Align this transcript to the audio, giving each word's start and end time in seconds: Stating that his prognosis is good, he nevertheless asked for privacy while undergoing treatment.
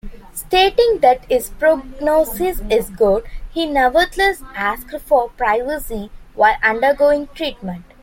Stating 0.33 0.97
that 1.01 1.25
his 1.29 1.51
prognosis 1.59 2.59
is 2.71 2.89
good, 2.89 3.23
he 3.51 3.67
nevertheless 3.67 4.41
asked 4.55 4.99
for 5.01 5.29
privacy 5.29 6.09
while 6.33 6.55
undergoing 6.63 7.27
treatment. 7.35 7.85